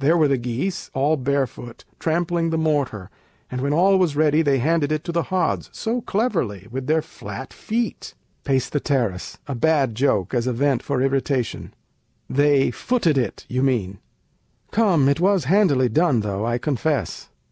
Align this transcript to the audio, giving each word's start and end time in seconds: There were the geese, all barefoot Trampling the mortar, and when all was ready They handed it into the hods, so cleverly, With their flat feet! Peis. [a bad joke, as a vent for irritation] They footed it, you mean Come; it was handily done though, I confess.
There 0.00 0.16
were 0.16 0.26
the 0.26 0.38
geese, 0.38 0.90
all 0.92 1.16
barefoot 1.16 1.84
Trampling 2.00 2.50
the 2.50 2.58
mortar, 2.58 3.10
and 3.48 3.60
when 3.60 3.72
all 3.72 3.96
was 3.96 4.16
ready 4.16 4.42
They 4.42 4.58
handed 4.58 4.90
it 4.90 5.02
into 5.02 5.12
the 5.12 5.22
hods, 5.22 5.70
so 5.72 6.00
cleverly, 6.00 6.66
With 6.68 6.88
their 6.88 7.00
flat 7.00 7.52
feet! 7.52 8.14
Peis. 8.42 8.72
[a 8.74 9.54
bad 9.54 9.94
joke, 9.94 10.34
as 10.34 10.48
a 10.48 10.52
vent 10.52 10.82
for 10.82 11.00
irritation] 11.00 11.74
They 12.28 12.72
footed 12.72 13.16
it, 13.16 13.46
you 13.48 13.62
mean 13.62 14.00
Come; 14.72 15.08
it 15.08 15.20
was 15.20 15.44
handily 15.44 15.88
done 15.88 16.22
though, 16.22 16.44
I 16.44 16.58
confess. 16.58 17.28